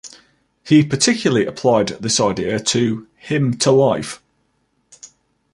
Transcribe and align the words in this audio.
He 0.63 0.83
particularly 0.83 1.45
applied 1.45 1.89
this 1.89 2.19
idea 2.19 2.59
to 2.59 3.05
"Hymn 3.17 3.59
to 3.59 3.69
Life". 3.69 4.19